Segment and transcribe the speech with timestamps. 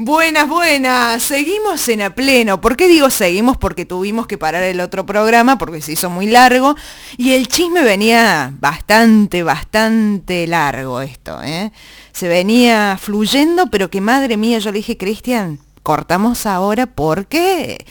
[0.00, 1.24] Buenas, buenas.
[1.24, 2.60] Seguimos en a pleno.
[2.60, 3.56] ¿Por qué digo seguimos?
[3.56, 6.76] Porque tuvimos que parar el otro programa porque se hizo muy largo
[7.16, 11.72] y el chisme venía bastante, bastante largo esto, ¿eh?
[12.12, 17.84] Se venía fluyendo, pero que madre mía, yo le dije, Cristian, cortamos ahora porque,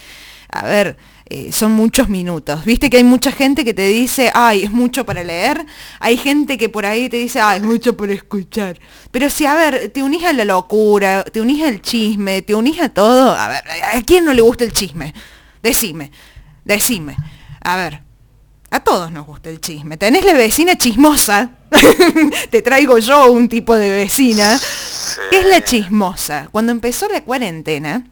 [0.50, 0.96] a ver,
[1.30, 2.64] eh, son muchos minutos.
[2.64, 5.66] Viste que hay mucha gente que te dice, ay, es mucho para leer.
[6.00, 8.80] Hay gente que por ahí te dice, ay, es mucho para escuchar.
[9.12, 12.80] Pero si, a ver, te unís a la locura, te unís al chisme, te unís
[12.80, 13.32] a todo.
[13.32, 15.14] A ver, ¿a quién no le gusta el chisme?
[15.62, 16.12] Decime,
[16.64, 17.18] decime.
[17.62, 18.02] A ver,
[18.70, 19.98] a todos nos gusta el chisme.
[19.98, 21.52] Tenés la vecina chismosa.
[22.50, 24.60] te traigo yo un tipo de vecina.
[25.30, 26.48] ¿Qué es la chismosa?
[26.52, 28.06] Cuando empezó la cuarentena,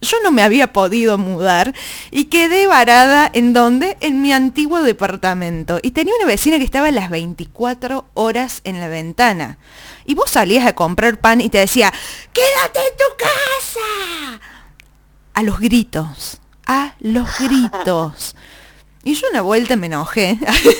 [0.00, 1.74] yo no me había podido mudar
[2.10, 3.96] y quedé varada en donde?
[4.00, 5.80] En mi antiguo departamento.
[5.82, 9.58] Y tenía una vecina que estaba las 24 horas en la ventana.
[10.04, 11.92] Y vos salías a comprar pan y te decía,
[12.32, 14.40] quédate en tu casa.
[15.34, 18.36] A los gritos, a los gritos.
[19.04, 20.38] Y yo una vuelta me enojé,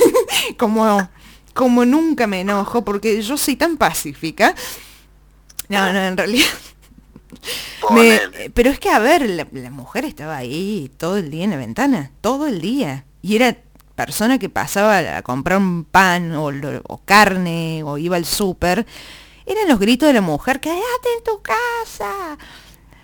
[0.59, 1.09] como,
[1.55, 4.55] como nunca me enojo, porque yo soy tan pacífica.
[5.69, 6.47] No, no, en realidad
[8.55, 12.11] pero es que, a ver, la, mujer estaba ahí todo el día en la ventana,
[12.21, 13.05] todo el día.
[13.23, 13.57] Y era
[13.95, 16.53] persona que pasaba a comprar un pan o,
[17.05, 18.87] carne o iba al súper.
[19.47, 22.39] Eran los gritos de la mujer, quédate en tu casa.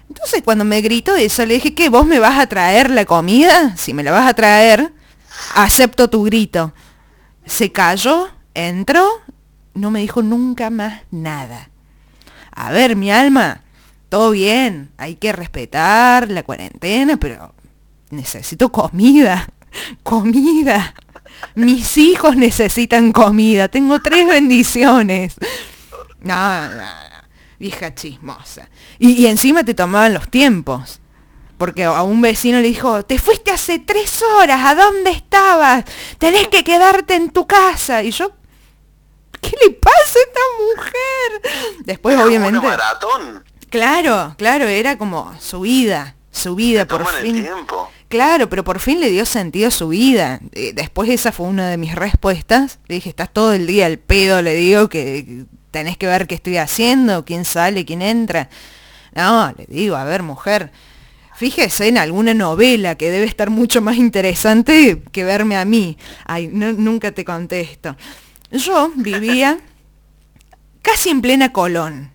[0.09, 1.89] Entonces cuando me gritó eso, le dije, ¿qué?
[1.89, 3.77] ¿Vos me vas a traer la comida?
[3.77, 4.93] Si me la vas a traer,
[5.55, 6.73] acepto tu grito.
[7.47, 9.09] Se cayó, entró,
[9.75, 11.71] no me dijo nunca más nada.
[12.53, 13.64] A ver, mi alma,
[14.15, 17.53] todo bien, hay que respetar la cuarentena, pero
[18.11, 19.49] necesito comida,
[20.05, 20.95] comida.
[21.57, 25.35] Mis hijos necesitan comida, tengo tres bendiciones.
[26.21, 26.85] No, no,
[27.59, 28.69] vieja chismosa.
[29.01, 31.01] Y, y, encima te tomaban los tiempos.
[31.59, 35.87] Porque a un vecino le dijo, te fuiste hace tres horas, ¿a dónde estabas?
[36.19, 38.05] Tenés que quedarte en tu casa.
[38.05, 38.31] Y yo,
[39.41, 41.83] ¿qué le pasa a esta mujer?
[41.85, 42.65] Después, obviamente...
[42.65, 43.43] maratón?
[43.75, 47.45] Claro, claro, era como su vida, su vida por fin.
[48.07, 50.39] Claro, pero por fin le dio sentido a su vida.
[50.53, 52.79] Eh, después esa fue una de mis respuestas.
[52.87, 56.37] Le dije, estás todo el día al pedo, le digo que tenés que ver qué
[56.37, 58.49] estoy haciendo, quién sale, quién entra.
[59.13, 60.71] No, le digo, a ver, mujer,
[61.35, 65.99] fíjese en alguna novela que debe estar mucho más interesante que verme a mí.
[66.27, 67.97] Ay, nunca te contesto.
[68.53, 69.59] Yo vivía
[70.81, 72.14] casi en plena Colón.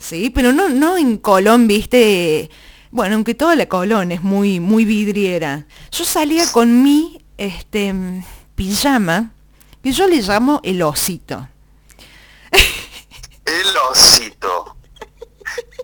[0.00, 2.50] Sí, pero no, no en Colón, viste,
[2.90, 5.66] bueno, aunque toda la Colón es muy, muy vidriera.
[5.90, 7.94] Yo salía con mi este,
[8.54, 9.32] pijama,
[9.82, 11.48] que yo le llamo el osito.
[13.44, 14.76] El osito.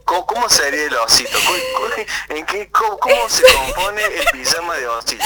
[0.05, 1.39] ¿Cómo, sería el osito?
[2.71, 5.25] ¿Cómo, se compone el pijama de osito?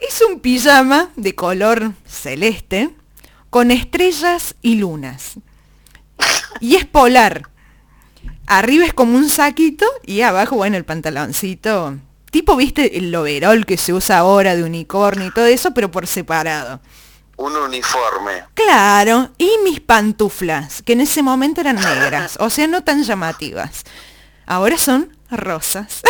[0.00, 2.90] Es un pijama de color celeste
[3.50, 5.34] con estrellas y lunas.
[6.60, 7.51] Y es polar
[8.46, 11.96] arriba es como un saquito y abajo, bueno, el pantaloncito.
[12.30, 16.06] Tipo, viste, el overol que se usa ahora de unicornio y todo eso, pero por
[16.06, 16.80] separado.
[17.36, 18.44] Un uniforme.
[18.54, 23.84] Claro, y mis pantuflas, que en ese momento eran negras, o sea, no tan llamativas.
[24.46, 26.02] Ahora son rosas.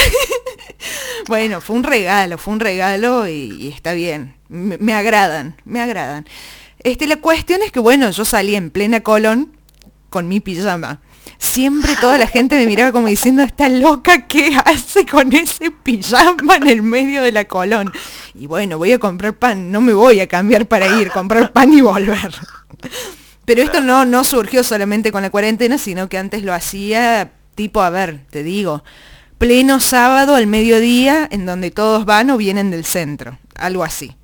[1.29, 4.37] bueno, fue un regalo, fue un regalo y, está bien.
[4.49, 6.27] Me, me, agradan, me agradan.
[6.81, 9.57] Este, la cuestión es que, bueno, yo salí en plena colon
[10.11, 11.01] con mi pijama
[11.39, 16.57] siempre toda la gente me miraba como diciendo, está loca, ¿qué hace con ese pijama
[16.57, 17.93] en el medio de la colón?
[18.35, 21.73] Y bueno, voy a comprar pan, no me voy a cambiar para ir, comprar pan
[21.73, 22.35] y volver.
[23.45, 27.83] Pero esto no, no surgió solamente con la cuarentena, sino que antes lo hacía tipo,
[27.83, 28.85] a ver, te digo,
[29.39, 34.17] pleno sábado al mediodía, en donde todos van o vienen del centro, algo así.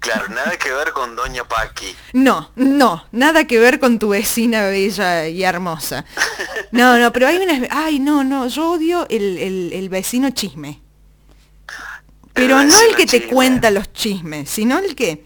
[0.00, 1.94] Claro, nada que ver con Doña Paqui.
[2.12, 6.04] No, no, nada que ver con tu vecina bella y hermosa.
[6.70, 7.66] No, no, pero hay una...
[7.70, 10.80] Ay, no, no, yo odio el, vecino chisme.
[12.32, 15.24] Pero no el que te cuenta los chismes, sino el que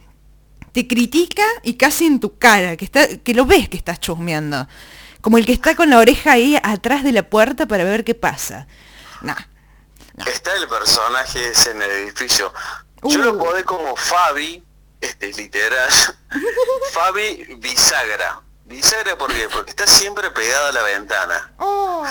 [0.73, 4.67] te critica y casi en tu cara, que, está, que lo ves que estás chusmeando.
[5.21, 8.15] Como el que está con la oreja ahí atrás de la puerta para ver qué
[8.15, 8.67] pasa.
[9.21, 9.35] No,
[10.27, 12.53] Está el personaje ese en el edificio.
[13.03, 13.39] Yo lo uh.
[13.39, 14.63] podé como Fabi,
[15.01, 15.89] este literal,
[16.93, 18.41] Fabi bisagra.
[18.65, 19.49] Bisagra ¿por qué?
[19.49, 21.53] Porque está siempre pegada a la ventana.
[21.59, 22.07] Oh.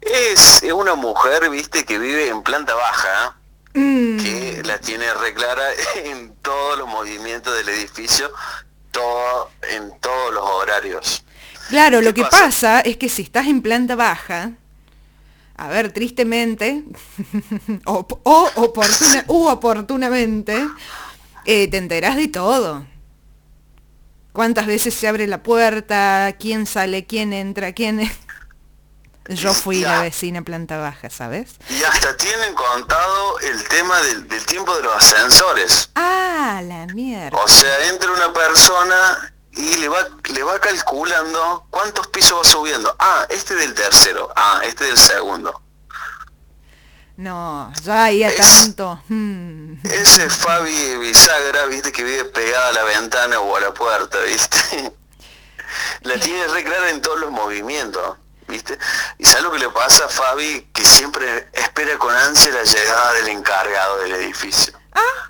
[0.00, 3.36] Es una mujer, viste, que vive en planta baja,
[3.74, 4.18] mm.
[4.18, 5.64] que la tiene reclara
[6.04, 8.30] en todos los movimientos del edificio,
[8.90, 11.24] todo, en todos los horarios.
[11.68, 12.40] Claro, ¿Qué lo que pasa?
[12.40, 14.52] pasa es que si estás en planta baja,
[15.64, 16.84] a ver, tristemente,
[17.86, 20.66] o, o oportuna- u oportunamente,
[21.44, 22.86] eh, te enterás de todo.
[24.32, 26.34] ¿Cuántas veces se abre la puerta?
[26.38, 27.06] ¿Quién sale?
[27.06, 27.72] ¿Quién entra?
[27.72, 28.12] ¿Quién es?
[29.28, 31.54] Yo fui la vecina planta baja, ¿sabes?
[31.70, 35.90] Y hasta tienen contado el tema del, del tiempo de los ascensores.
[35.94, 37.38] Ah, la mierda.
[37.38, 42.94] O sea, entra una persona y le va, le va calculando cuántos pisos va subiendo.
[42.98, 44.32] Ah, este del tercero.
[44.34, 45.60] Ah, este del segundo.
[47.16, 49.02] No, ya ahí Es- tanto.
[49.08, 49.74] hmm.
[49.84, 54.92] Ese Fabi Bisagra, viste, que vive pegada a la ventana o a la puerta, viste.
[56.02, 58.78] La tiene re clara en todos los movimientos, viste.
[59.18, 63.12] Y sabes lo que le pasa a Fabi, que siempre espera con ansia la llegada
[63.14, 64.74] del encargado del edificio.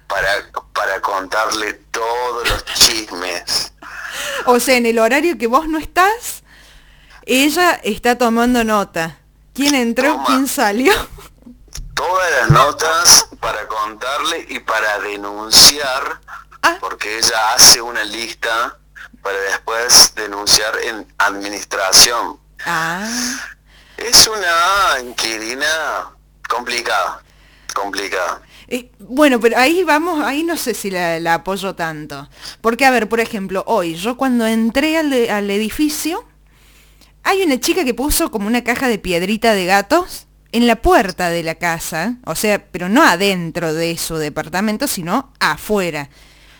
[0.09, 3.73] Para, para contarle todos los chismes.
[4.47, 6.43] O sea, en el horario que vos no estás,
[7.27, 9.19] ella está tomando nota.
[9.55, 10.13] ¿Quién entró?
[10.13, 10.25] Toma.
[10.27, 10.93] ¿Quién salió?
[11.95, 16.21] Todas las notas para contarle y para denunciar,
[16.65, 16.77] Ah.
[16.81, 18.79] porque ella hace una lista
[19.23, 22.39] para después denunciar en administración.
[22.65, 23.05] Ah,
[23.97, 26.11] Es una inquilina
[26.49, 27.21] complicada,
[27.75, 28.41] complicada.
[28.73, 32.31] Eh, bueno, pero ahí vamos, ahí no sé si la, apoyo tanto.
[32.63, 36.25] Porque, a ver, por ejemplo, hoy, yo cuando entré al, al edificio,
[37.23, 41.29] hay una chica que puso como una caja de piedrita de gatos en la puerta
[41.29, 46.09] de la casa, o sea, pero no adentro de su departamento, sino afuera.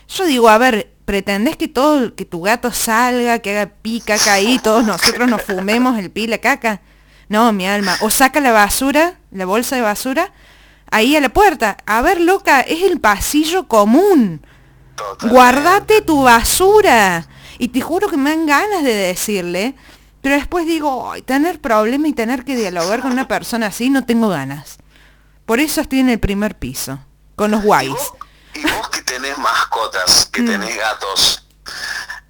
[0.07, 4.33] Yo digo, a ver, ¿pretendés que todo, que tu gato salga, que haga pi, caca
[4.33, 6.81] ahí, todos nosotros nos fumemos el pi, la caca?
[7.27, 7.97] No, mi alma.
[8.01, 10.31] O saca la basura, la bolsa de basura,
[10.93, 11.77] ahí a la puerta.
[11.85, 14.45] A ver, loca, es el pasillo común.
[14.95, 15.27] Totalmente.
[15.35, 17.27] Guardate tu basura.
[17.57, 19.75] Y te juro que me dan ganas de decirle,
[20.21, 24.05] pero después digo, "Ay, tener problema y tener que dialogar con una persona así, no
[24.05, 24.77] tengo ganas.
[25.45, 26.99] Por eso estoy en el primer piso,
[27.35, 27.89] con los Y guays.
[27.91, 28.13] vos,
[28.55, 30.31] y vos que tenés mascotas, Mm.
[30.31, 31.47] que tenés gatos,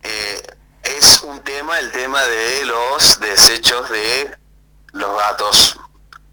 [0.04, 0.42] eh,
[0.83, 4.36] es un tema el tema de los desechos de
[4.94, 5.80] los gatos.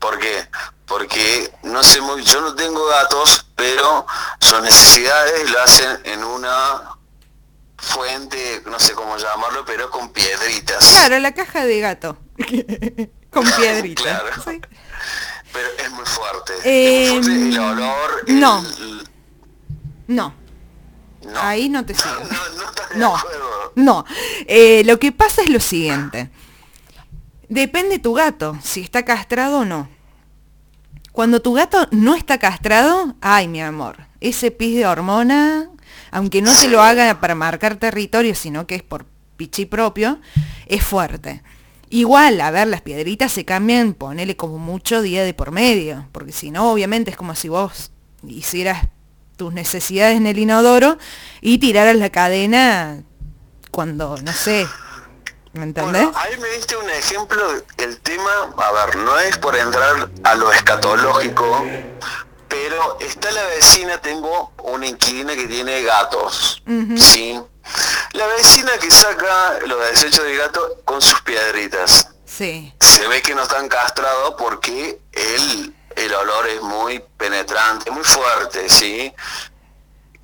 [0.01, 0.49] ¿Por qué?
[0.87, 4.05] Porque no sé muy, yo no tengo gatos, pero
[4.41, 6.97] sus necesidades lo hacen en una
[7.77, 10.79] fuente, no sé cómo llamarlo, pero con piedritas.
[10.91, 12.19] Claro, la caja de gato.
[13.31, 14.03] con piedrita.
[14.03, 14.43] Claro.
[14.45, 14.61] Sí.
[15.53, 16.53] Pero es muy fuerte.
[16.65, 18.25] Eh, es muy fuerte el olor.
[18.27, 18.63] el- no.
[20.09, 20.35] No,
[21.23, 21.41] no.
[21.41, 22.15] ahí no te sigo.
[22.15, 22.49] No,
[22.97, 23.23] no No,
[23.77, 24.05] no.
[24.47, 26.31] Eh, lo que pasa es lo siguiente.
[27.51, 29.89] Depende tu gato, si está castrado o no.
[31.11, 35.69] Cuando tu gato no está castrado, ay mi amor, ese pis de hormona,
[36.13, 39.05] aunque no te lo haga para marcar territorio, sino que es por
[39.37, 40.21] pichi propio,
[40.67, 41.43] es fuerte.
[41.89, 46.31] Igual, a ver, las piedritas se cambian, ponele como mucho día de por medio, porque
[46.31, 47.91] si no, obviamente es como si vos
[48.29, 48.87] hicieras
[49.35, 50.99] tus necesidades en el inodoro
[51.41, 53.03] y tiraras la cadena
[53.73, 54.69] cuando, no sé,
[55.53, 56.03] ¿me entendés?
[56.05, 57.43] Bueno, ahí me diste un ejemplo,
[57.79, 61.65] el tema, a ver, no es por entrar a lo escatológico,
[62.49, 66.63] pero está la vecina, tengo una inquilina que tiene gatos,
[66.99, 67.41] ¿sí?
[68.13, 72.09] La vecina que saca los desechos de gato con sus piedritas.
[72.25, 72.75] Sí.
[72.81, 78.69] Se ve que no están castrados porque el, el olor es muy penetrante, muy fuerte,
[78.69, 79.13] ¿sí?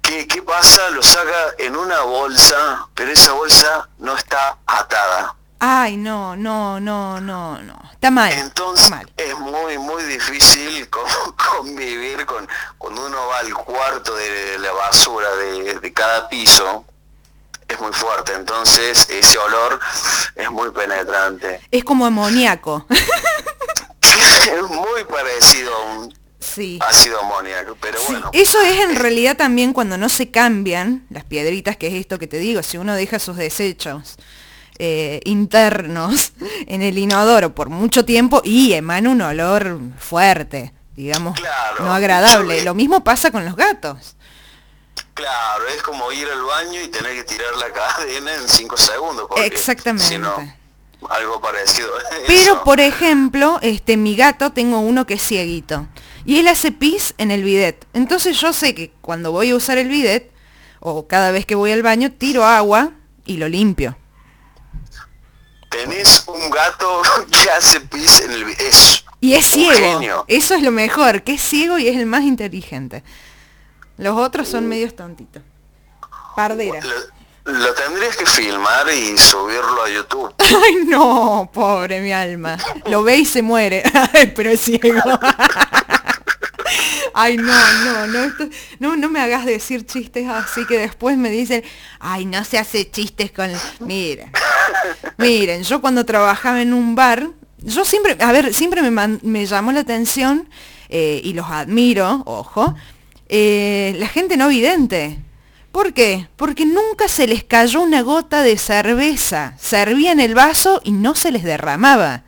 [0.07, 0.91] ¿Qué, ¿Qué pasa?
[0.91, 5.35] Lo saca en una bolsa, pero esa bolsa no está atada.
[5.59, 7.81] Ay, no, no, no, no, no.
[7.93, 8.31] Está mal.
[8.33, 9.13] Entonces está mal.
[9.17, 11.05] es muy, muy difícil con-
[11.59, 12.49] convivir con
[12.79, 16.85] cuando uno va al cuarto de la basura de, de cada piso.
[17.69, 19.81] Es muy fuerte, entonces ese olor
[20.37, 21.61] es muy penetrante.
[21.73, 22.87] Es como amoníaco.
[24.53, 26.15] es muy parecido a un
[26.55, 26.79] sí.
[26.81, 28.31] ácido amoníaco, pero Sí, bueno.
[28.33, 32.27] Eso es en realidad también cuando no se cambian las piedritas, que es esto que
[32.27, 34.17] te digo, si uno deja sus desechos
[34.79, 36.33] eh, internos
[36.67, 41.85] en el inodoro por mucho tiempo y emana un olor fuerte, digamos, Claro.
[41.85, 42.63] no agradable.
[42.65, 44.17] Lo mismo pasa con los gatos.
[45.15, 49.29] Claro, es como ir al baño y tener que tirar la cadena en 5 segundos.
[49.37, 50.07] Exactamente.
[50.09, 50.37] Si no,
[51.11, 51.89] algo parecido.
[52.27, 52.65] Pero eso.
[52.65, 55.87] por ejemplo, este mi gato tengo uno que es cieguito
[56.25, 57.87] y él hace pis en el bidet.
[57.93, 60.31] Entonces yo sé que cuando voy a usar el bidet
[60.81, 62.91] o cada vez que voy al baño tiro agua
[63.25, 63.97] y lo limpio.
[65.71, 68.43] Tenés un gato que hace pis en el...
[68.51, 69.73] Es Y es ciego.
[69.99, 70.25] genio.
[70.29, 73.03] Eso es lo mejor, que es ciego y es el más inteligente.
[73.99, 75.43] Los otros son medios tontitos.
[76.37, 76.81] Pardera.
[76.83, 77.16] Lo-
[77.47, 80.35] Lo tendrías que filmar y subirlo a YouTube.
[80.39, 82.59] Ay, no, pobre mi alma.
[82.87, 83.85] Lo ve y se muere.
[84.35, 85.01] Pero es ciego.
[87.15, 88.33] Ay, no, no, no,
[88.81, 91.63] no, no me hagas decir chistes así que después me dicen,
[91.99, 93.51] ay, no se hace chistes con...
[93.81, 94.31] Miren,
[95.17, 99.81] miren, yo cuando trabajaba en un bar, yo siempre, a ver, siempre me, llamó la
[99.81, 100.47] atención
[100.91, 102.75] eh, y los admiro, ojo,
[103.29, 105.19] eh, la gente no vidente.
[105.73, 106.29] ¿Por qué?
[106.37, 109.55] Porque nunca se les cayó una gota de cerveza.
[109.61, 112.23] Servían el vaso y no se les derramaba.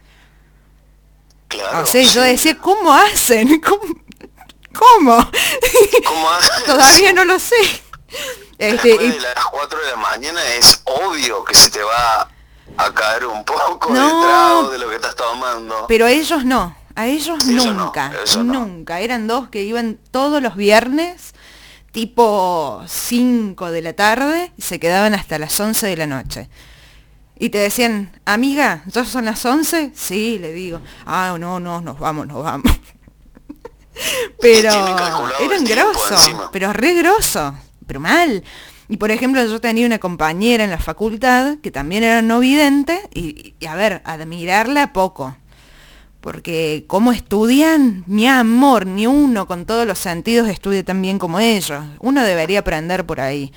[1.48, 3.60] Claro, o sea, yo decía, ¿cómo hacen?
[4.78, 5.30] ¿Cómo?
[6.06, 6.64] ¿Cómo hacen?
[6.66, 7.56] Todavía no lo sé.
[8.58, 12.28] Este, de las 4 de la mañana es obvio que se te va
[12.76, 15.86] a caer un poco de trago de lo que estás tomando.
[15.88, 19.00] Pero a ellos no, a ellos, nunca, nunca.
[19.00, 21.34] Eran dos que iban todos los viernes
[21.98, 26.48] tipo 5 de la tarde y se quedaban hasta las 11 de la noche.
[27.40, 29.90] Y te decían, amiga, ¿ya son las 11?
[29.96, 30.80] Sí, le digo.
[31.04, 32.70] Ah, no, no, nos vamos, nos vamos.
[34.40, 34.70] pero
[35.40, 38.44] eran grosos, pero re grosos, pero mal.
[38.88, 43.08] Y por ejemplo, yo tenía una compañera en la facultad que también era no vidente
[43.12, 45.36] y, y a ver, admirarla poco
[46.28, 51.40] porque como estudian, mi amor, ni uno con todos los sentidos estudia tan bien como
[51.40, 51.82] ellos.
[52.00, 53.50] Uno debería aprender por ahí.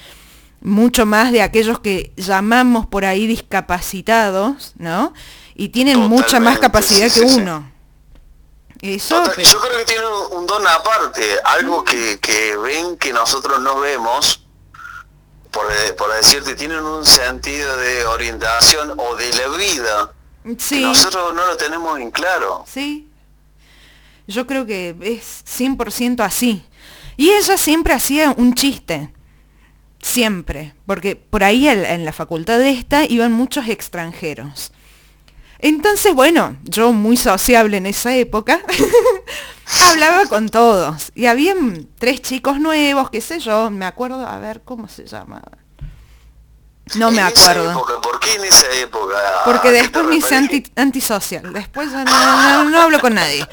[0.61, 5.13] Mucho más de aquellos que llamamos por ahí discapacitados, ¿no?
[5.53, 7.69] Y tienen mucha más capacidad que uno.
[8.81, 14.45] Eso, Yo creo que tienen un don aparte, algo que, ven que nosotros no vemos,
[15.51, 15.65] por,
[15.97, 20.13] por decirte, tienen un sentido de orientación o de la vida
[20.57, 20.81] Sí.
[20.81, 22.63] nosotros no lo tenemos en claro.
[22.67, 23.07] Sí.
[24.27, 26.63] Yo creo que es 100% así.
[27.17, 29.13] Y ella siempre hacía un chiste.
[30.01, 30.74] Siempre.
[30.86, 34.71] Porque por ahí en la facultad de esta iban muchos extranjeros.
[35.60, 38.62] Entonces, bueno, yo muy sociable en esa época,
[39.91, 41.12] hablaba con todos.
[41.13, 41.53] Y había
[42.00, 45.60] tres chicos nuevos, qué sé yo, me acuerdo, a ver, ¿cómo se llamaba?
[46.95, 47.86] No me acuerdo.
[48.01, 49.15] ¿Por qué en esa época?
[49.45, 51.53] Porque después me hice anti, antisocial.
[51.53, 53.45] Después no, hablo con nadie.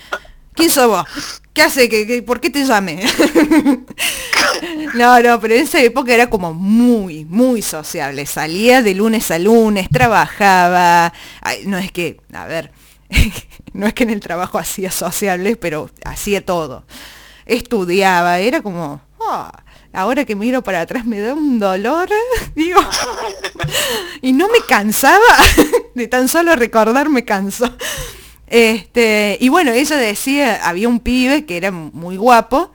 [0.55, 1.05] ¿Quién sos vos?
[1.53, 1.89] ¿Qué hace?
[1.89, 3.05] ¿Qué, por qué te llamé?
[4.95, 8.27] no, no, pero en esa época era como muy, muy sociable.
[8.27, 11.13] Salía de lunes a lunes, trabajaba.
[11.65, 12.73] no es que, a ver,
[13.73, 16.85] no es que en el trabajo hacía sociable, pero hacía todo.
[17.47, 19.01] Estudiaba, era como...
[19.21, 22.09] Ah, ahora que miro para atrás me da un dolor,
[22.55, 22.81] digo,
[24.23, 25.19] y no me cansaba,
[25.95, 27.71] de tan solo recordar me cansó.
[28.47, 32.73] Este, y bueno, ella decía, había un pibe que era muy guapo.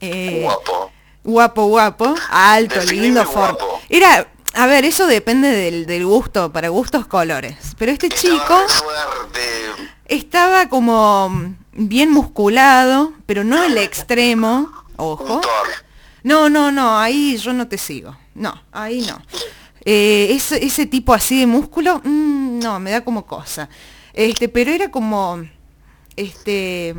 [0.00, 0.90] Eh, guapo.
[1.22, 3.56] Guapo, guapo, alto, lindo, forro.
[3.88, 7.56] Era, a ver, eso depende del, gusto, para gustos colores.
[7.78, 8.56] Pero este chico
[10.06, 15.40] estaba como bien musculado, pero no el extremo, ojo.
[16.24, 18.16] No, no, no, ahí yo no te sigo.
[18.34, 19.20] No, ahí no.
[19.84, 23.68] Eh, ese, tipo así de músculo, mm, no, me da como cosa.
[24.14, 25.44] Este, pero era como,
[26.16, 26.94] este,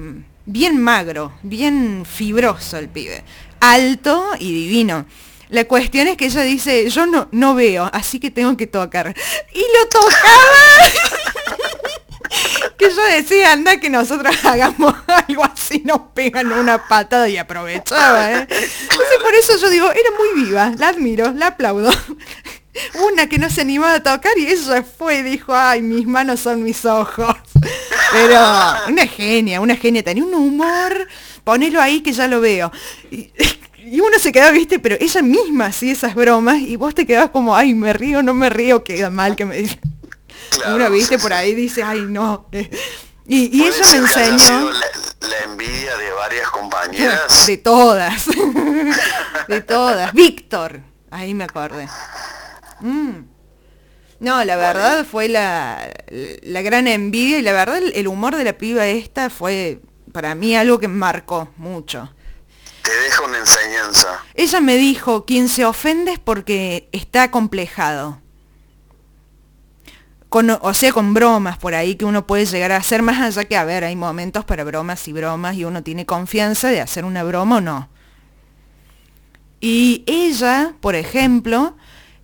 [0.45, 3.23] bien magro, bien fibroso el pibe.
[3.59, 5.07] Alto y divino.
[5.49, 9.15] La cuestión es que ella dice, yo no, no veo, así que tengo que tocar.
[9.53, 11.31] Y lo tocaba.
[12.77, 14.95] que yo decía, anda que nosotros hagamos
[15.27, 18.47] algo así, nos pegan una patada y aprovechaba, ¿eh?
[18.49, 21.91] Entonces por eso yo digo, era muy viva, la admiro, la aplaudo.
[23.09, 26.41] Una que no se animaba a tocar y ella fue y dijo, ay, mis manos
[26.41, 27.35] son mis ojos.
[28.11, 28.39] Pero
[28.87, 31.07] una genia, una genia, tenía un humor,
[31.43, 32.71] ponelo ahí que ya lo veo.
[33.11, 33.31] Y,
[33.99, 37.55] uno se quedaba, viste, pero ella misma hacía esas bromas y vos te quedabas como,
[37.55, 39.57] ay, me río, no me río, queda mal que me
[40.67, 42.49] Una viste por ahí dice, ay no.
[43.27, 44.69] Y, y ella me enseñó.
[44.69, 47.47] La, envidia de varias compañeras.
[47.47, 48.25] De todas.
[49.47, 50.13] de todas.
[50.13, 50.81] Víctor.
[51.09, 51.89] Ahí me acordé.
[52.81, 53.23] Mm.
[54.19, 55.91] No, la verdad fue la,
[56.43, 60.55] la, gran envidia y la verdad el, humor de la piba esta fue para mí
[60.55, 62.13] algo que marcó mucho.
[62.83, 64.23] Te deja una enseñanza.
[64.35, 68.21] Ella me dijo, quien se ofende es porque está complejado
[70.61, 73.55] o sea, con bromas por ahí que uno puede llegar a hacer, más allá que,
[73.55, 77.23] a ver, hay momentos para bromas y bromas y uno tiene confianza de hacer una
[77.23, 77.89] broma o no.
[79.61, 81.77] Y ella, por ejemplo,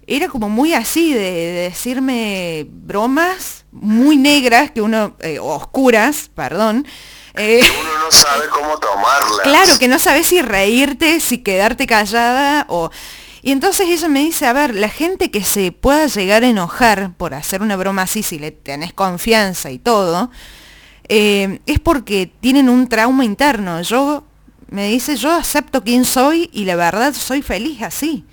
[0.08, 6.86] era como muy así, de, decirme bromas muy negras, que uno, eh, oscuras, perdón.
[7.36, 9.40] Eh, que uno no sabe cómo tomarlas.
[9.44, 12.92] Claro, que no sabes si reírte, si quedarte callada o...
[13.42, 17.14] Y entonces ella me dice, a ver, la gente que se pueda llegar a enojar
[17.16, 20.30] por hacer una broma así, si le tenés confianza y todo,
[21.10, 23.82] eh, es porque tienen un trauma interno.
[23.82, 24.24] Yo,
[24.70, 28.26] me dice, yo acepto quién soy y la verdad soy feliz así.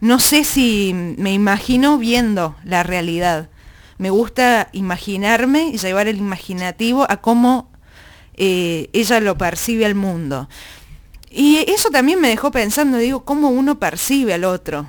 [0.00, 3.48] No sé si me imagino viendo la realidad.
[3.98, 7.70] Me gusta imaginarme y llevar el imaginativo a cómo
[8.34, 10.48] eh, ella lo percibe al mundo.
[11.36, 14.86] Y eso también me dejó pensando, digo, cómo uno percibe al otro.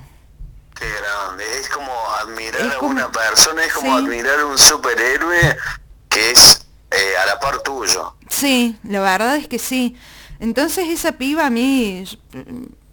[0.78, 5.56] Qué grande, es como admirar a una persona, es como admirar a un superhéroe
[6.08, 8.14] que es eh, a la par tuyo.
[8.28, 9.96] Sí, la verdad es que sí.
[10.38, 12.04] Entonces esa piba a mí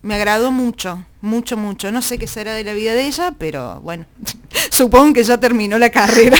[0.01, 1.91] me agradó mucho, mucho, mucho.
[1.91, 4.07] No sé qué será de la vida de ella, pero bueno,
[4.71, 6.39] supongo que ya terminó la carrera.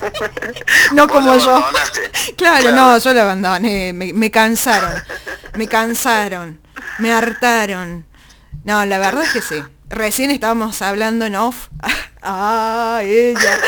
[0.92, 1.64] no como yo.
[2.36, 4.94] Claro, no, yo la abandoné, me, cansaron,
[5.56, 6.60] me cansaron,
[6.98, 8.06] me hartaron.
[8.64, 9.62] No, la verdad es que sí.
[9.90, 11.66] Recién estábamos hablando en off.
[12.22, 13.58] ah, ella,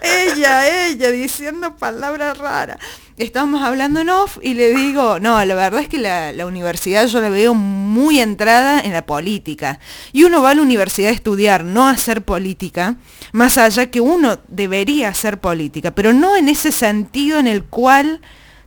[0.00, 2.78] ella, ella, diciendo palabras raras.
[3.18, 7.06] Estábamos hablando en off y le digo, no, la verdad es que la, la, universidad
[7.08, 9.80] yo la veo muy entrada en la política.
[10.12, 12.94] Y uno va a la universidad a estudiar, no a hacer política,
[13.32, 18.20] más allá que uno debería hacer política, pero no en ese sentido en el cual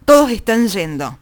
[0.03, 1.17] todos están yendo.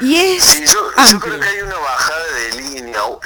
[0.00, 2.25] Y es sí, yo, creo que hay una bajada.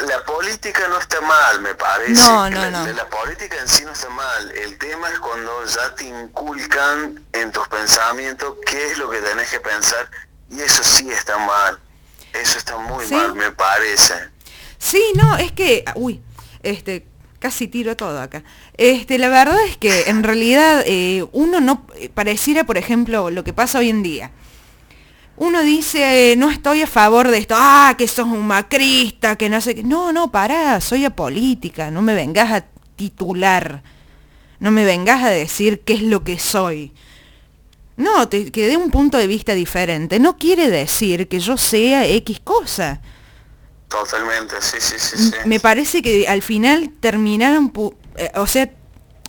[0.06, 2.12] La política no está mal, me parece.
[2.12, 2.86] No, no, no.
[2.92, 4.50] La, política en sí no está mal.
[4.52, 9.50] El tema es cuando ya te inculcan en tus pensamientos qué es lo que tenés
[9.50, 10.10] que pensar.
[10.50, 11.78] Y eso sí está mal.
[12.32, 14.14] Eso está muy mal, me parece.
[14.78, 16.22] Sí, no, es que, uy,
[16.62, 17.06] este,
[17.38, 18.42] casi tiro todo acá.
[18.76, 23.44] Este, la verdad es que en realidad eh, uno no eh, pareciera, por ejemplo, lo
[23.44, 24.30] que pasa hoy en día
[25.40, 29.58] uno dice, no estoy a favor de esto, ah, que sos un macrista, que no
[29.62, 29.82] sé qué.
[29.82, 33.82] No, no, pará, soy apolítica, no me vengas a titular,
[34.58, 36.92] no me vengas a decir qué es lo que soy.
[37.96, 40.20] No, te, que dé un punto de vista diferente.
[40.20, 43.00] No quiere decir que yo sea X cosa.
[43.88, 45.32] Totalmente, sí, sí, sí.
[45.46, 47.72] Me parece que al final terminaron,
[48.16, 48.70] eh, o sea,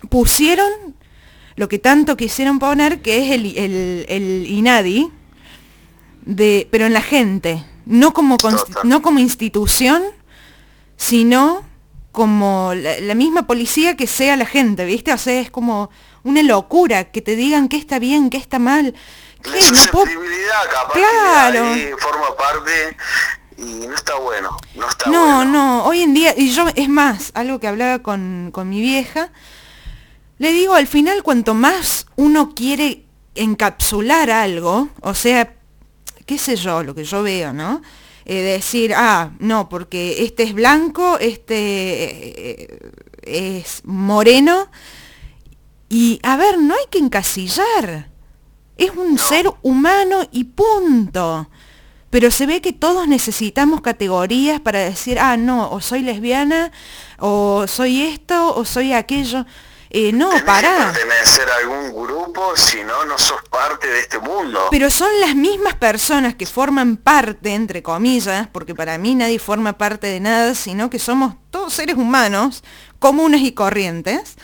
[0.09, 0.93] pusieron
[1.55, 5.09] lo que tanto quisieron poner, que es el, el, el INADI,
[6.23, 8.37] de, pero en la gente, no como,
[8.83, 10.03] no como institución,
[10.97, 11.63] sino
[12.11, 15.13] como la, misma policía que sea la gente, ¿viste?
[15.13, 15.89] O sea, es como
[16.23, 18.93] una locura que te digan qué está bien, qué está mal.
[19.43, 21.65] La susceptibilidad, capaz claro.
[21.97, 22.97] forma parte
[23.57, 27.31] y no está bueno, no está No, no, hoy en día, y yo, es más,
[27.33, 29.31] algo que hablaba con, con mi vieja,
[30.37, 33.05] le digo, al final, cuanto más uno quiere
[33.35, 35.53] encapsular algo, o sea,
[36.31, 37.81] qué sé yo, lo que yo veo, ¿no?
[38.23, 42.91] Eh, decir, ah, no, porque este es blanco, este eh,
[43.21, 44.69] es moreno.
[45.89, 48.09] Y, a ver, no hay que encasillar.
[48.77, 51.49] Es un ser humano y punto.
[52.09, 56.71] Pero se ve que todos necesitamos categorías para decir, ah, no, o soy lesbiana,
[57.19, 59.45] o soy esto, o soy aquello.
[59.93, 60.93] Eh, no, pará.
[60.93, 64.67] pertenecer a algún grupo, si no, no sos parte de este mundo.
[64.71, 69.77] Pero son las mismas personas que forman parte, entre comillas, porque para mí nadie forma
[69.77, 72.63] parte de nada, sino que somos todos seres humanos,
[72.99, 74.37] comunes y corrientes.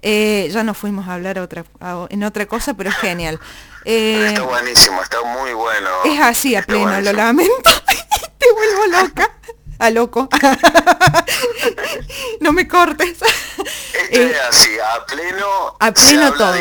[0.00, 1.66] Eh, ya nos fuimos a hablar otra,
[2.08, 3.38] en otra cosa, pero es genial.
[3.84, 5.88] Eh, está buenísimo, está muy bueno.
[6.04, 7.70] Es así a pleno, lo lamento.
[8.38, 9.30] Te vuelvo loca.
[9.78, 10.28] A loco.
[12.40, 13.18] no me cortes.
[14.10, 16.54] Este es así, a pleno, a pleno todo.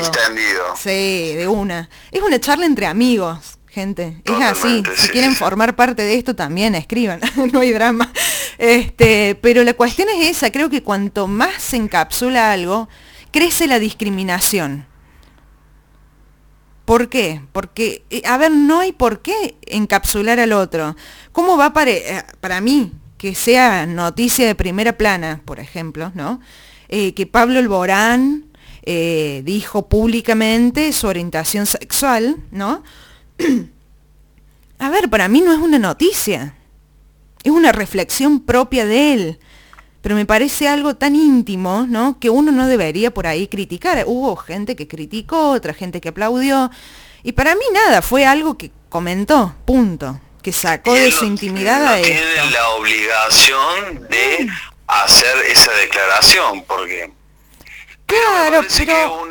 [0.75, 1.89] Sí, de una.
[2.11, 4.21] Es una charla entre amigos, gente.
[4.23, 4.83] es así.
[4.95, 7.19] Si quieren formar parte de esto también escriban,
[7.51, 8.11] no hay drama.
[8.57, 12.87] Este, pero la cuestión es esa, creo que cuanto más se encapsula algo,
[13.31, 14.85] crece la discriminación.
[16.85, 17.41] ¿Por qué?
[17.51, 20.95] Porque, eh, a ver, no hay por qué encapsular al otro.
[21.33, 26.39] ¿Cómo va para, eh, para mí que sea noticia de primera plana, por ejemplo, ¿no?
[26.89, 28.45] Eh, que Pablo Alborán
[28.83, 32.83] eh, dijo públicamente su orientación sexual, ¿no?
[34.79, 36.55] A ver, para mí no es una noticia,
[37.43, 39.39] es una reflexión propia de él,
[40.01, 42.19] pero me parece algo tan íntimo, ¿no?
[42.19, 44.03] Que uno no debería por ahí criticar.
[44.05, 46.69] Hubo gente que criticó, otra gente que aplaudió,
[47.23, 51.99] y para mí nada, fue algo que comentó, punto, que sacó de su intimidad a
[51.99, 52.05] él.
[52.05, 54.47] Tiene la obligación de
[54.87, 57.11] hacer esa declaración, porque...
[58.05, 59.27] Claro, pero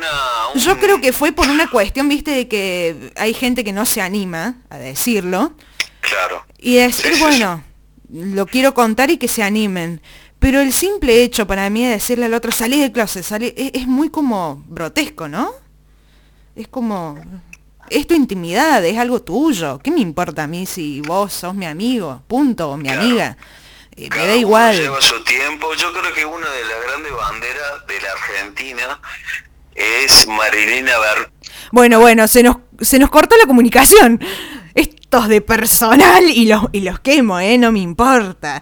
[0.53, 4.01] yo creo que fue por una cuestión, viste, de que hay gente que no se
[4.01, 5.53] anima a decirlo.
[5.99, 6.45] Claro.
[6.59, 7.63] Y decir, bueno,
[8.11, 9.99] lo quiero contar y que se animen.
[10.37, 13.71] Pero el simple hecho para mí de decirle al otro, salí del closet, salí, es,
[13.73, 15.51] es muy como grotesco, ¿no?
[16.55, 17.19] Es como,
[17.89, 19.79] es tu intimidad, es algo tuyo.
[19.79, 23.37] ¿Qué me importa a mí si vos sos mi amigo, punto, o mi amiga?
[23.95, 24.77] Eh, me da igual.
[24.77, 25.73] Lleva su tiempo.
[25.75, 29.01] Yo creo que una de las grandes banderas de la Argentina
[29.75, 30.93] es Marilina.
[31.71, 34.21] Bueno, bueno, se nos, se nos cortó la comunicación.
[34.75, 37.57] Estos de personal y los, y los quemo, ¿eh?
[37.57, 38.61] No me importa.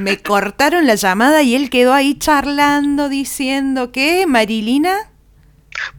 [0.00, 5.11] Me cortaron la llamada y él quedó ahí charlando, diciendo que Marilina...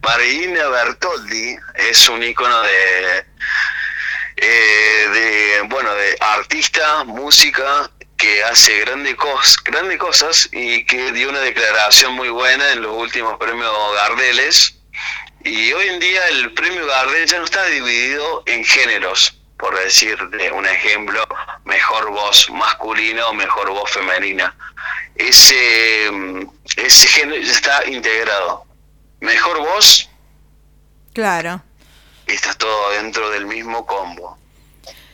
[0.02, 3.26] Marilina Bertoldi es un icono de,
[4.36, 11.28] eh, de, bueno, de artista, música, que hace grandes, cos grandes cosas y que dio
[11.28, 14.76] una declaración muy buena en los últimos premios Gardeles.
[15.44, 20.16] Y hoy en día el premio Gardel ya no está dividido en géneros, por decir
[20.30, 21.22] de un ejemplo,
[21.64, 24.56] mejor voz masculina o mejor voz femenina.
[25.16, 26.10] Ese,
[26.76, 28.64] ese género ya está integrado.
[29.24, 30.08] Mejor voz.
[31.14, 31.62] Claro.
[32.28, 34.36] Y está todo dentro del mismo combo.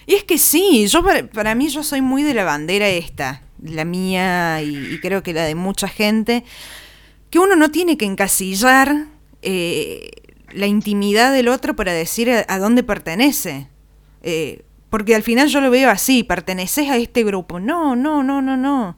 [0.04, 3.84] Y es que sí, yo para, mí yo soy muy de la bandera esta, la
[3.84, 6.44] mía y, creo que la de mucha gente,
[7.30, 9.06] que uno no tiene que encasillar
[9.42, 10.10] eh,
[10.50, 13.68] la intimidad del otro para decir a, dónde pertenece.
[14.22, 17.60] Eh, porque al final yo lo veo así, perteneces a este grupo.
[17.60, 18.96] No, no, no, no, no.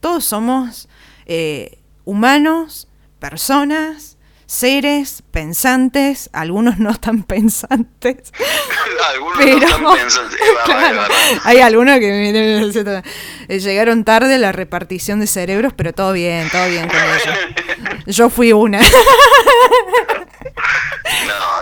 [0.00, 0.88] Todos somos
[1.26, 2.88] eh, humanos,
[3.18, 4.15] personas,
[4.46, 8.32] seres pensantes, algunos no tan pensantes.
[9.10, 10.40] algunos pero, no tan pensantes.
[11.44, 13.02] hay algunos que
[13.48, 17.36] eh, llegaron tarde a la repartición de cerebros, pero todo bien, todo bien con ellos.
[18.06, 18.80] Yo fui una.
[18.80, 18.86] no,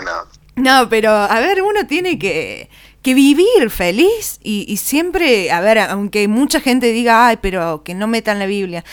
[0.03, 0.45] no.
[0.57, 2.71] No, pero a ver, uno tiene que,
[3.03, 7.95] que vivir feliz y, y, siempre, a ver, aunque mucha gente diga, ay, pero que
[7.95, 8.85] no metan la Biblia.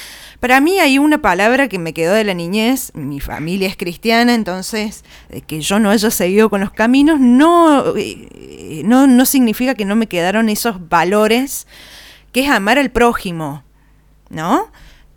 [0.42, 4.34] Para mí hay una palabra que me quedó de la niñez, mi familia es cristiana,
[4.34, 5.06] entonces
[5.46, 9.96] que yo no haya seguido con los caminos no, eh, no, no significa que no
[9.96, 11.68] me quedaron esos valores,
[12.32, 13.64] que es amar al prójimo,
[14.32, 14.72] ¿no?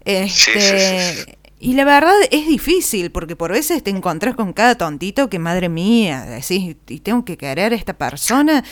[0.04, 5.38] Este, y la verdad es difícil, porque por veces te encontrás con cada tontito que,
[5.38, 8.62] madre mía, decís, y tengo que querer a esta persona.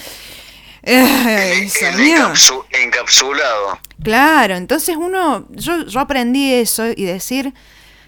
[2.70, 3.78] Encapsulado.
[4.02, 7.54] Claro, entonces uno, yo, yo aprendí eso y decir,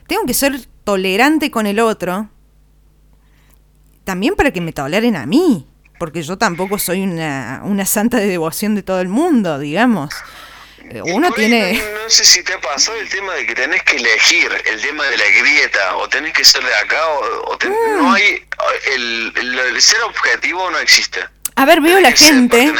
[0.06, 2.28] tengo que ser tolerante con el otro,
[4.04, 5.66] también para que me toleren a mí,
[5.98, 10.12] porque yo tampoco soy una, una santa de devoción de todo el mundo, digamos.
[10.90, 11.72] Eh, uno tiene...
[11.72, 15.04] No, sé si te ha pasado el tema de que tenés que elegir el tema
[15.06, 18.02] de la grieta, o tenés que ser de acá, o, mm.
[18.02, 18.44] no hay...
[18.94, 21.20] El, el ser objetivo no existe.
[21.56, 22.72] A ver, veo a la gente.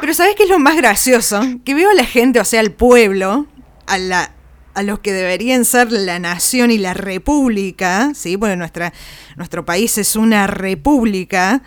[0.00, 1.40] pero ¿sabes qué es lo más gracioso?
[1.64, 3.46] Que veo a la gente, o sea, al pueblo,
[3.86, 4.32] a la
[4.74, 8.36] a los que deberían ser la nación y la república, ¿sí?
[8.36, 8.92] Porque nuestra,
[9.36, 11.62] nuestro país es una república,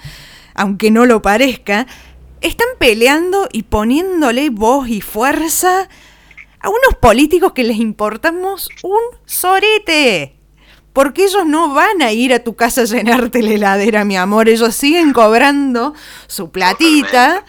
[0.54, 1.88] aunque no lo parezca,
[2.42, 5.90] están peleando y poniéndole voz y fuerza
[6.60, 10.39] a unos políticos que les importamos un sorete
[10.94, 14.50] porque ellos no van a ir a tu casa a llenarte la heladera, mi amor.
[14.50, 15.94] Ellos siguen cobrando
[16.28, 17.46] su platita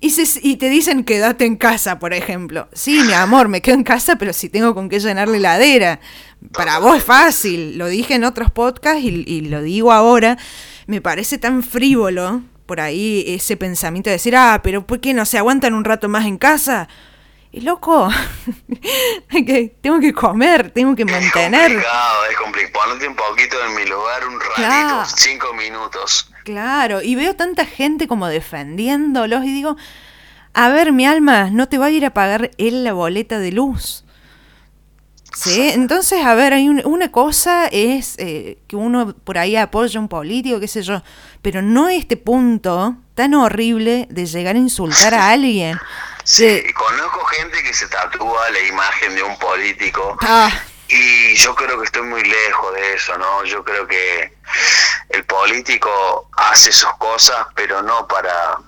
[0.00, 2.68] y, y te dicen quédate en casa, por ejemplo.
[2.72, 6.00] Sí, mi amor, me quedo en casa, pero si tengo con qué llenar la heladera.
[6.52, 10.36] Para vos es fácil, lo dije en otros podcasts y, y lo digo ahora.
[10.86, 15.24] Me parece tan frívolo por ahí ese pensamiento de decir, ah, pero ¿por qué no
[15.24, 16.88] se aguantan un rato más en casa?
[17.56, 18.10] Y loco,
[19.80, 21.70] tengo que comer, tengo que mantener.
[21.70, 22.84] Es complicado, es complicado.
[22.84, 26.30] Ponete un poquito en mi lugar un ratito, cinco minutos.
[26.44, 29.74] Claro, y veo tanta gente como defendiéndolos y digo,
[30.52, 33.52] a ver, mi alma, no te va a ir a pagar él la boleta de
[33.52, 34.04] luz.
[35.32, 35.70] ¿Sí?
[35.70, 40.08] Entonces, a ver, hay una cosa es eh, que uno por ahí apoya a un
[40.08, 41.02] político, qué sé yo,
[41.40, 45.78] pero no este punto tan horrible de llegar a insultar a alguien.
[46.26, 50.18] Sí, conozco gente que se tatúa la imagen de un político.
[50.22, 50.50] Ah.
[50.88, 53.44] Y yo creo que estoy muy lejos de eso, ¿no?
[53.44, 54.32] Yo creo que
[55.10, 58.58] el político hace sus cosas, pero no para,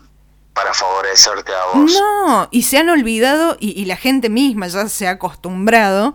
[0.52, 1.92] para favorecerte a vos.
[1.92, 6.14] No, y se han olvidado, y, y la gente misma ya se ha acostumbrado,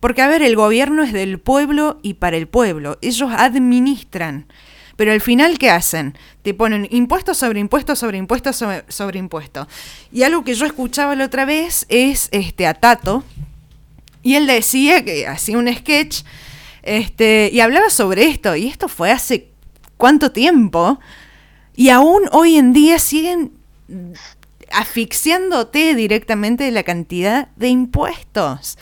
[0.00, 2.96] porque a ver, el gobierno es del pueblo y para el pueblo.
[3.02, 4.50] Ellos administran.
[5.00, 6.14] Pero al final, ¿qué hacen?
[6.42, 9.66] Te ponen impuestos sobre impuestos sobre impuestos sobre, impuestos.
[10.12, 13.24] Y algo que yo escuchaba la otra vez es este a Tato,
[14.22, 16.20] y él decía que hacía un sketch
[16.82, 18.54] este, y hablaba sobre esto.
[18.56, 19.48] Y esto fue hace
[19.96, 21.00] cuánto tiempo.
[21.74, 23.52] Y aún hoy en día siguen
[24.70, 28.76] asfixiándote directamente de la cantidad de impuestos.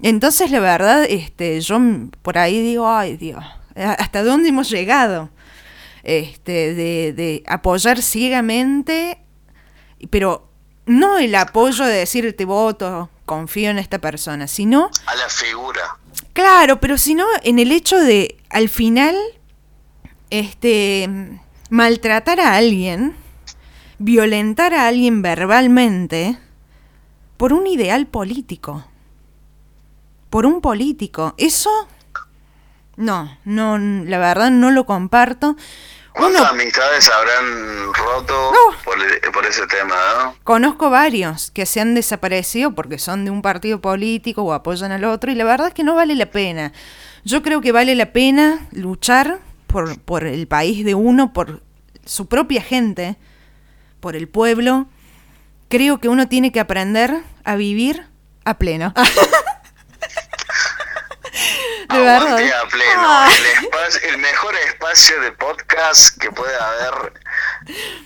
[0.00, 1.78] Entonces, la verdad, este, yo
[2.22, 3.44] por ahí digo, ay Dios,
[3.74, 5.28] ¿hasta dónde hemos llegado?
[6.02, 9.22] Este, de, de apoyar ciegamente,
[10.08, 10.48] pero
[10.86, 14.90] no el apoyo de decir te voto, confío en esta persona, sino...
[15.06, 15.98] A la figura.
[16.32, 19.14] Claro, pero sino en el hecho de, al final,
[20.30, 21.08] este,
[21.68, 23.14] maltratar a alguien,
[23.98, 26.38] violentar a alguien verbalmente,
[27.36, 28.84] por un ideal político
[30.30, 31.34] por un político.
[31.36, 31.70] Eso,
[32.96, 35.56] no, no, la verdad no lo comparto.
[36.12, 38.52] ¿Cuántas amistades habrán roto
[38.84, 39.94] por, ese tema?
[40.18, 40.36] ¿no?
[40.44, 45.04] Conozco varios que se han desaparecido porque son de un partido político o apoyan al
[45.04, 46.72] otro y la verdad es que no vale la pena.
[47.24, 51.62] Yo creo que vale la pena luchar por, por el país de uno, por
[52.04, 53.16] su propia gente,
[54.00, 54.88] por el pueblo.
[55.68, 58.06] Creo que uno tiene que aprender a vivir
[58.44, 58.92] a pleno.
[61.90, 63.69] de a pleno.
[63.90, 64.08] Ah.
[64.08, 67.12] El, mejor espacio de podcast que puede haber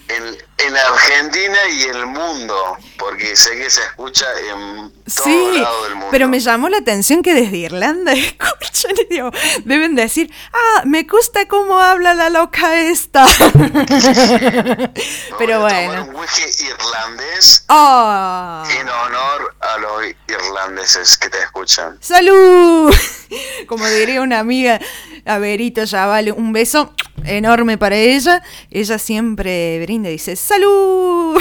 [0.08, 5.84] en, en, Argentina y el mundo, porque sé que se escucha en todo sí, lado
[5.84, 6.08] del mundo.
[6.10, 9.30] Pero me llamó la atención que desde Irlanda escuchan y digo,
[9.64, 13.26] deben decir, ah, me gusta cómo habla la loca esta.
[15.38, 16.04] pero bueno.
[16.04, 18.64] Un whisky irlandés oh.
[18.70, 21.98] en honor a los irlandeses que te escuchan.
[22.00, 22.94] ¡Salud!
[23.66, 24.80] Como diría una amiga,
[25.24, 25.38] a
[25.82, 28.42] Ya vale un beso enorme para ella.
[28.70, 31.40] Ella siempre brinda y dice, ¡salud!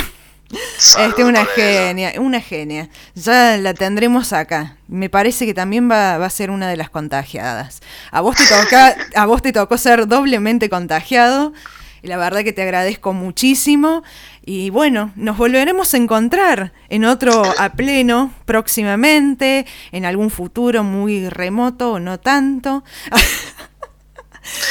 [0.99, 2.89] Este, una genia, una genia.
[3.15, 4.77] Ya la tendremos acá.
[4.87, 7.81] Me parece que también va, va, a ser una de las contagiadas.
[8.11, 11.53] A vos te toca, a vos te tocó ser doblemente contagiado.
[12.03, 14.03] Y la verdad que te agradezco muchísimo.
[14.45, 21.29] Y bueno, nos volveremos a encontrar en otro a pleno próximamente, en algún futuro muy
[21.29, 22.83] remoto o no tanto.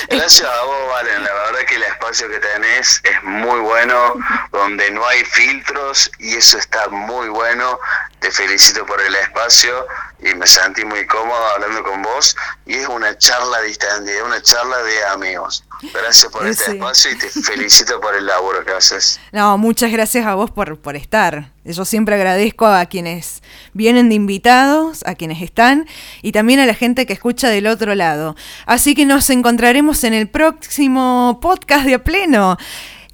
[0.09, 1.25] Gracias a vos, Valen.
[1.25, 4.15] La verdad que el espacio que tenés es muy bueno,
[4.53, 7.79] donde no hay filtros y eso está muy bueno.
[8.19, 9.87] Te felicito por el espacio
[10.21, 12.37] y me sentí muy cómodo hablando con vos.
[12.67, 15.65] Y es una charla distante, una charla de amigos.
[15.93, 19.19] Gracias por este espacio y te felicito por el laburo que haces.
[19.33, 21.51] No, muchas gracias a vos por, por estar.
[21.65, 25.87] Yo siempre agradezco a quienes vienen de invitados, a quienes están
[26.23, 28.37] y también a la gente que escucha del otro lado.
[28.67, 32.57] Así que nos encontraremos en el próximo podcast de A Pleno.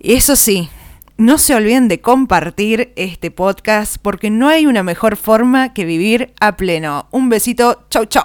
[0.00, 0.68] Eso sí,
[1.18, 6.32] no se olviden de compartir este podcast porque no hay una mejor forma que vivir
[6.38, 7.08] a pleno.
[7.10, 8.16] Un besito, chau chau.